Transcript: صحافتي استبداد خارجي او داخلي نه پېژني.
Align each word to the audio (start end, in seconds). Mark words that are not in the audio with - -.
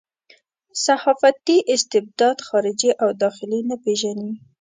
صحافتي 0.85 1.57
استبداد 1.73 2.37
خارجي 2.47 2.91
او 3.01 3.09
داخلي 3.23 3.59
نه 3.69 3.75
پېژني. 3.83 4.31